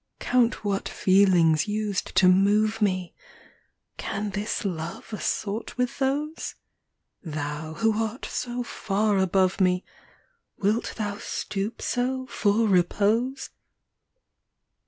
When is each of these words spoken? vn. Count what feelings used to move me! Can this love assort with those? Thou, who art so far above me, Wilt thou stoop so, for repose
vn. 0.19 0.25
Count 0.25 0.65
what 0.65 0.89
feelings 0.89 1.67
used 1.67 2.15
to 2.15 2.27
move 2.27 2.81
me! 2.81 3.13
Can 3.97 4.31
this 4.31 4.65
love 4.65 5.13
assort 5.13 5.77
with 5.77 5.99
those? 5.99 6.55
Thou, 7.21 7.75
who 7.75 7.93
art 8.03 8.25
so 8.25 8.63
far 8.63 9.19
above 9.19 9.61
me, 9.61 9.85
Wilt 10.57 10.95
thou 10.97 11.19
stoop 11.19 11.83
so, 11.83 12.25
for 12.25 12.67
repose 12.67 13.51